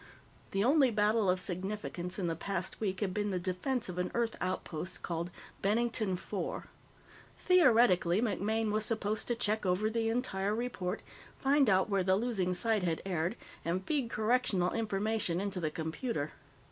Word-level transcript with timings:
The 0.49 0.63
only 0.63 0.89
battle 0.89 1.29
of 1.29 1.39
significance 1.39 2.17
in 2.17 2.25
the 2.25 2.35
past 2.35 2.79
week 2.81 3.01
had 3.01 3.13
been 3.13 3.29
the 3.29 3.37
defense 3.37 3.87
of 3.87 3.99
an 3.99 4.09
Earth 4.15 4.35
outpost 4.41 5.03
called 5.03 5.29
Bennington 5.61 6.13
IV. 6.13 6.63
Theoretically, 7.37 8.19
MacMaine 8.19 8.71
was 8.71 8.83
supposed 8.83 9.27
to 9.27 9.35
check 9.35 9.63
over 9.63 9.91
the 9.91 10.09
entire 10.09 10.55
report, 10.55 11.03
find 11.37 11.69
out 11.69 11.87
where 11.87 12.03
the 12.03 12.15
losing 12.15 12.55
side 12.55 12.81
had 12.81 13.03
erred, 13.05 13.35
and 13.63 13.85
feed 13.85 14.09
correctional 14.09 14.71
information 14.73 15.39
into 15.39 15.59
the 15.59 15.69
Computer. 15.69 16.31